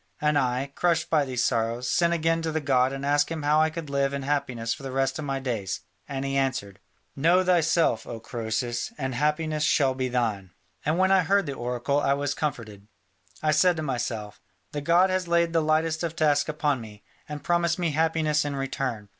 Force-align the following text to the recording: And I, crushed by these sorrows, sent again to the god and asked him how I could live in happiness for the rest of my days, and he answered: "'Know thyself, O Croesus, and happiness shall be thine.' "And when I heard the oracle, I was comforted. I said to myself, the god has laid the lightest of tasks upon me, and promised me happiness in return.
And 0.19 0.35
I, 0.35 0.71
crushed 0.73 1.11
by 1.11 1.25
these 1.25 1.43
sorrows, 1.43 1.87
sent 1.87 2.11
again 2.11 2.41
to 2.41 2.51
the 2.51 2.59
god 2.59 2.91
and 2.91 3.05
asked 3.05 3.29
him 3.29 3.43
how 3.43 3.61
I 3.61 3.69
could 3.69 3.87
live 3.87 4.15
in 4.15 4.23
happiness 4.23 4.73
for 4.73 4.81
the 4.81 4.91
rest 4.91 5.19
of 5.19 5.25
my 5.25 5.39
days, 5.39 5.81
and 6.07 6.25
he 6.25 6.35
answered: 6.35 6.79
"'Know 7.15 7.43
thyself, 7.43 8.07
O 8.07 8.19
Croesus, 8.19 8.91
and 8.97 9.13
happiness 9.13 9.61
shall 9.61 9.93
be 9.93 10.07
thine.' 10.09 10.53
"And 10.83 10.97
when 10.97 11.11
I 11.11 11.21
heard 11.21 11.45
the 11.45 11.53
oracle, 11.53 11.99
I 11.99 12.13
was 12.15 12.33
comforted. 12.33 12.87
I 13.43 13.51
said 13.51 13.77
to 13.77 13.83
myself, 13.83 14.41
the 14.71 14.81
god 14.81 15.11
has 15.11 15.27
laid 15.27 15.53
the 15.53 15.61
lightest 15.61 16.01
of 16.01 16.15
tasks 16.15 16.49
upon 16.49 16.81
me, 16.81 17.03
and 17.29 17.43
promised 17.43 17.77
me 17.77 17.91
happiness 17.91 18.43
in 18.43 18.55
return. 18.55 19.09